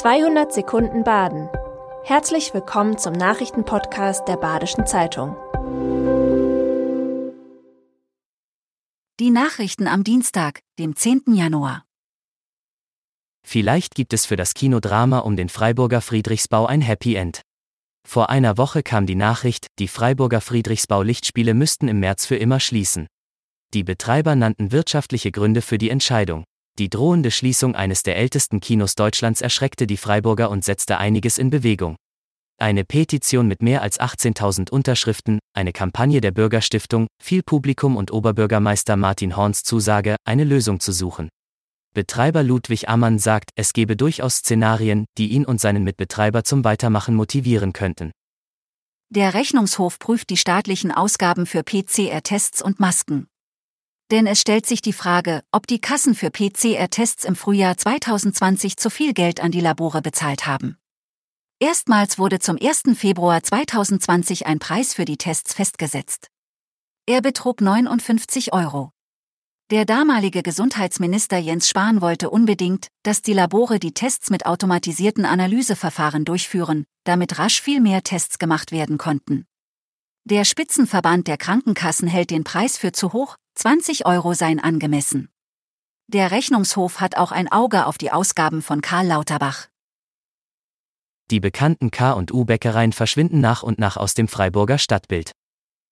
200 0.00 0.50
Sekunden 0.50 1.04
Baden. 1.04 1.50
Herzlich 2.04 2.54
willkommen 2.54 2.96
zum 2.96 3.12
Nachrichtenpodcast 3.12 4.26
der 4.26 4.38
Badischen 4.38 4.86
Zeitung. 4.86 5.36
Die 9.20 9.28
Nachrichten 9.28 9.86
am 9.86 10.02
Dienstag, 10.02 10.60
dem 10.78 10.96
10. 10.96 11.24
Januar. 11.34 11.84
Vielleicht 13.46 13.94
gibt 13.94 14.14
es 14.14 14.24
für 14.24 14.36
das 14.36 14.54
Kinodrama 14.54 15.18
um 15.18 15.36
den 15.36 15.50
Freiburger 15.50 16.00
Friedrichsbau 16.00 16.64
ein 16.64 16.80
Happy 16.80 17.16
End. 17.16 17.42
Vor 18.08 18.30
einer 18.30 18.56
Woche 18.56 18.82
kam 18.82 19.04
die 19.04 19.16
Nachricht, 19.16 19.66
die 19.78 19.88
Freiburger 19.88 20.40
Friedrichsbau 20.40 21.02
Lichtspiele 21.02 21.52
müssten 21.52 21.88
im 21.88 22.00
März 22.00 22.24
für 22.24 22.36
immer 22.36 22.58
schließen. 22.58 23.06
Die 23.74 23.84
Betreiber 23.84 24.34
nannten 24.34 24.72
wirtschaftliche 24.72 25.30
Gründe 25.30 25.60
für 25.60 25.76
die 25.76 25.90
Entscheidung. 25.90 26.44
Die 26.80 26.88
drohende 26.88 27.30
Schließung 27.30 27.74
eines 27.74 28.04
der 28.04 28.16
ältesten 28.16 28.58
Kinos 28.58 28.94
Deutschlands 28.94 29.42
erschreckte 29.42 29.86
die 29.86 29.98
Freiburger 29.98 30.48
und 30.48 30.64
setzte 30.64 30.96
einiges 30.96 31.36
in 31.36 31.50
Bewegung. 31.50 31.96
Eine 32.56 32.86
Petition 32.86 33.46
mit 33.46 33.60
mehr 33.60 33.82
als 33.82 34.00
18.000 34.00 34.70
Unterschriften, 34.70 35.40
eine 35.52 35.74
Kampagne 35.74 36.22
der 36.22 36.30
Bürgerstiftung, 36.30 37.06
viel 37.22 37.42
Publikum 37.42 37.98
und 37.98 38.10
Oberbürgermeister 38.10 38.96
Martin 38.96 39.36
Horns 39.36 39.62
Zusage, 39.62 40.16
eine 40.24 40.44
Lösung 40.44 40.80
zu 40.80 40.92
suchen. 40.92 41.28
Betreiber 41.92 42.42
Ludwig 42.42 42.88
Ammann 42.88 43.18
sagt, 43.18 43.50
es 43.56 43.74
gebe 43.74 43.94
durchaus 43.94 44.36
Szenarien, 44.36 45.04
die 45.18 45.32
ihn 45.32 45.44
und 45.44 45.60
seinen 45.60 45.84
Mitbetreiber 45.84 46.44
zum 46.44 46.64
Weitermachen 46.64 47.14
motivieren 47.14 47.74
könnten. 47.74 48.10
Der 49.10 49.34
Rechnungshof 49.34 49.98
prüft 49.98 50.30
die 50.30 50.38
staatlichen 50.38 50.92
Ausgaben 50.92 51.44
für 51.44 51.62
PCR-Tests 51.62 52.62
und 52.62 52.80
Masken. 52.80 53.26
Denn 54.10 54.26
es 54.26 54.40
stellt 54.40 54.66
sich 54.66 54.82
die 54.82 54.92
Frage, 54.92 55.42
ob 55.52 55.68
die 55.68 55.80
Kassen 55.80 56.16
für 56.16 56.30
PCR-Tests 56.30 57.24
im 57.24 57.36
Frühjahr 57.36 57.76
2020 57.76 58.76
zu 58.76 58.90
viel 58.90 59.14
Geld 59.14 59.40
an 59.40 59.52
die 59.52 59.60
Labore 59.60 60.02
bezahlt 60.02 60.46
haben. 60.46 60.76
Erstmals 61.60 62.18
wurde 62.18 62.40
zum 62.40 62.58
1. 62.60 62.98
Februar 62.98 63.42
2020 63.42 64.46
ein 64.46 64.58
Preis 64.58 64.94
für 64.94 65.04
die 65.04 65.16
Tests 65.16 65.54
festgesetzt. 65.54 66.28
Er 67.06 67.20
betrug 67.20 67.60
59 67.60 68.52
Euro. 68.52 68.90
Der 69.70 69.84
damalige 69.84 70.42
Gesundheitsminister 70.42 71.38
Jens 71.38 71.68
Spahn 71.68 72.00
wollte 72.00 72.30
unbedingt, 72.30 72.88
dass 73.04 73.22
die 73.22 73.32
Labore 73.32 73.78
die 73.78 73.94
Tests 73.94 74.30
mit 74.30 74.44
automatisierten 74.44 75.24
Analyseverfahren 75.24 76.24
durchführen, 76.24 76.86
damit 77.04 77.38
rasch 77.38 77.62
viel 77.62 77.80
mehr 77.80 78.02
Tests 78.02 78.40
gemacht 78.40 78.72
werden 78.72 78.98
konnten. 78.98 79.46
Der 80.24 80.44
Spitzenverband 80.44 81.28
der 81.28 81.36
Krankenkassen 81.36 82.08
hält 82.08 82.30
den 82.30 82.42
Preis 82.42 82.76
für 82.76 82.90
zu 82.90 83.12
hoch, 83.12 83.36
20 83.54 84.06
Euro 84.06 84.34
seien 84.34 84.60
angemessen. 84.60 85.28
Der 86.06 86.30
Rechnungshof 86.30 87.00
hat 87.00 87.16
auch 87.16 87.30
ein 87.30 87.50
Auge 87.52 87.86
auf 87.86 87.98
die 87.98 88.10
Ausgaben 88.10 88.62
von 88.62 88.80
Karl 88.80 89.06
Lauterbach. 89.06 89.68
Die 91.30 91.40
bekannten 91.40 91.90
K- 91.90 92.12
und 92.12 92.32
U-Bäckereien 92.32 92.92
verschwinden 92.92 93.40
nach 93.40 93.62
und 93.62 93.78
nach 93.78 93.96
aus 93.96 94.14
dem 94.14 94.26
Freiburger 94.26 94.78
Stadtbild. 94.78 95.32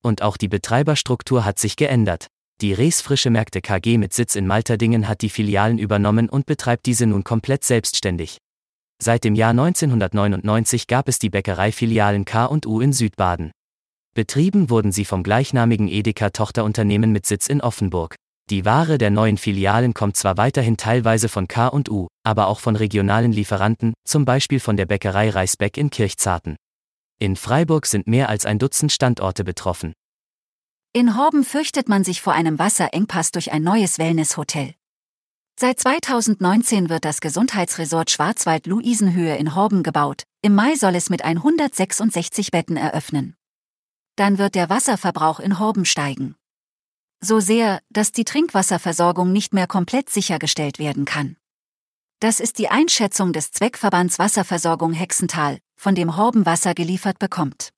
Und 0.02 0.22
auch 0.22 0.36
die 0.36 0.48
Betreiberstruktur 0.48 1.44
hat 1.44 1.58
sich 1.58 1.76
geändert. 1.76 2.26
Die 2.60 2.72
Rees 2.72 3.00
Frische 3.00 3.30
Märkte 3.30 3.60
KG 3.60 3.98
mit 3.98 4.12
Sitz 4.12 4.34
in 4.34 4.48
Malterdingen 4.48 5.06
hat 5.06 5.22
die 5.22 5.30
Filialen 5.30 5.78
übernommen 5.78 6.28
und 6.28 6.46
betreibt 6.46 6.86
diese 6.86 7.06
nun 7.06 7.22
komplett 7.22 7.62
selbstständig. 7.62 8.38
Seit 9.00 9.22
dem 9.22 9.36
Jahr 9.36 9.50
1999 9.50 10.88
gab 10.88 11.08
es 11.08 11.20
die 11.20 11.30
Bäckereifilialen 11.30 12.24
K 12.24 12.46
und 12.46 12.66
U 12.66 12.80
in 12.80 12.92
Südbaden. 12.92 13.52
Betrieben 14.18 14.68
wurden 14.68 14.90
sie 14.90 15.04
vom 15.04 15.22
gleichnamigen 15.22 15.86
Edeka-Tochterunternehmen 15.86 17.12
mit 17.12 17.24
Sitz 17.24 17.46
in 17.46 17.60
Offenburg. 17.60 18.16
Die 18.50 18.64
Ware 18.64 18.98
der 18.98 19.10
neuen 19.10 19.38
Filialen 19.38 19.94
kommt 19.94 20.16
zwar 20.16 20.36
weiterhin 20.36 20.76
teilweise 20.76 21.28
von 21.28 21.46
K 21.46 21.68
und 21.68 21.88
U, 21.88 22.08
aber 22.24 22.48
auch 22.48 22.58
von 22.58 22.74
regionalen 22.74 23.30
Lieferanten, 23.30 23.94
zum 24.04 24.24
Beispiel 24.24 24.58
von 24.58 24.76
der 24.76 24.86
Bäckerei 24.86 25.30
Reisbeck 25.30 25.76
in 25.76 25.90
Kirchzarten. 25.90 26.56
In 27.20 27.36
Freiburg 27.36 27.86
sind 27.86 28.08
mehr 28.08 28.28
als 28.28 28.44
ein 28.44 28.58
Dutzend 28.58 28.90
Standorte 28.90 29.44
betroffen. 29.44 29.92
In 30.92 31.16
Horben 31.16 31.44
fürchtet 31.44 31.88
man 31.88 32.02
sich 32.02 32.20
vor 32.20 32.32
einem 32.32 32.58
Wasserengpass 32.58 33.30
durch 33.30 33.52
ein 33.52 33.62
neues 33.62 34.00
Wellnesshotel. 34.00 34.74
Seit 35.60 35.78
2019 35.78 36.88
wird 36.88 37.04
das 37.04 37.20
Gesundheitsresort 37.20 38.10
Schwarzwald-Luisenhöhe 38.10 39.36
in 39.36 39.54
Horben 39.54 39.84
gebaut. 39.84 40.24
Im 40.42 40.56
Mai 40.56 40.74
soll 40.74 40.96
es 40.96 41.08
mit 41.08 41.24
166 41.24 42.50
Betten 42.50 42.76
eröffnen 42.76 43.37
dann 44.18 44.38
wird 44.38 44.54
der 44.54 44.68
Wasserverbrauch 44.68 45.40
in 45.40 45.58
Horben 45.58 45.84
steigen. 45.84 46.34
So 47.20 47.40
sehr, 47.40 47.80
dass 47.90 48.12
die 48.12 48.24
Trinkwasserversorgung 48.24 49.32
nicht 49.32 49.52
mehr 49.52 49.66
komplett 49.66 50.10
sichergestellt 50.10 50.78
werden 50.78 51.04
kann. 51.04 51.36
Das 52.20 52.40
ist 52.40 52.58
die 52.58 52.68
Einschätzung 52.68 53.32
des 53.32 53.52
Zweckverbands 53.52 54.18
Wasserversorgung 54.18 54.92
Hexental, 54.92 55.58
von 55.76 55.94
dem 55.94 56.16
Horben 56.16 56.46
Wasser 56.46 56.74
geliefert 56.74 57.18
bekommt. 57.18 57.70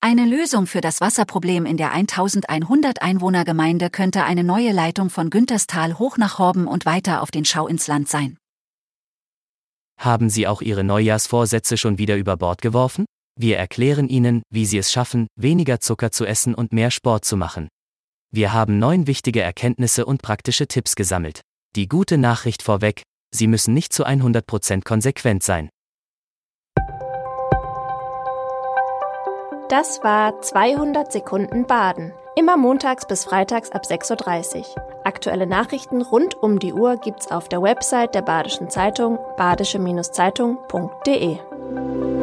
Eine 0.00 0.24
Lösung 0.24 0.66
für 0.66 0.80
das 0.80 1.00
Wasserproblem 1.00 1.66
in 1.66 1.76
der 1.76 1.90
1100 1.90 3.02
Einwohnergemeinde 3.02 3.90
könnte 3.90 4.24
eine 4.24 4.44
neue 4.44 4.70
Leitung 4.70 5.10
von 5.10 5.30
Günterstal 5.30 5.98
hoch 5.98 6.16
nach 6.16 6.38
Horben 6.38 6.68
und 6.68 6.86
weiter 6.86 7.22
auf 7.22 7.30
den 7.30 7.44
Schau 7.44 7.66
ins 7.66 7.88
Land 7.88 8.08
sein. 8.08 8.38
Haben 9.98 10.28
Sie 10.30 10.46
auch 10.46 10.62
Ihre 10.62 10.84
Neujahrsvorsätze 10.84 11.76
schon 11.76 11.98
wieder 11.98 12.16
über 12.16 12.36
Bord 12.36 12.62
geworfen? 12.62 13.06
Wir 13.38 13.58
erklären 13.58 14.08
Ihnen, 14.08 14.40
wie 14.50 14.64
Sie 14.64 14.78
es 14.78 14.90
schaffen, 14.90 15.26
weniger 15.36 15.78
Zucker 15.78 16.10
zu 16.10 16.24
essen 16.24 16.54
und 16.54 16.72
mehr 16.72 16.90
Sport 16.90 17.26
zu 17.26 17.36
machen. 17.36 17.68
Wir 18.32 18.54
haben 18.54 18.78
neun 18.78 19.06
wichtige 19.06 19.42
Erkenntnisse 19.42 20.06
und 20.06 20.22
praktische 20.22 20.66
Tipps 20.66 20.96
gesammelt. 20.96 21.42
Die 21.76 21.86
gute 21.86 22.16
Nachricht 22.16 22.62
vorweg, 22.62 23.02
Sie 23.34 23.46
müssen 23.46 23.74
nicht 23.74 23.92
zu 23.92 24.06
100% 24.06 24.84
konsequent 24.84 25.42
sein. 25.42 25.68
Das 29.68 30.02
war 30.02 30.40
200 30.40 31.12
Sekunden 31.12 31.66
Baden. 31.66 32.14
Immer 32.36 32.56
montags 32.56 33.06
bis 33.06 33.24
freitags 33.24 33.70
ab 33.70 33.82
6.30 33.84 34.60
Uhr. 34.60 34.64
Aktuelle 35.04 35.46
Nachrichten 35.46 36.00
rund 36.00 36.36
um 36.36 36.58
die 36.58 36.72
Uhr 36.72 36.96
gibt's 36.96 37.30
auf 37.30 37.50
der 37.50 37.60
Website 37.62 38.14
der 38.14 38.22
Badischen 38.22 38.70
Zeitung 38.70 39.18
badische-zeitung.de. 39.36 42.15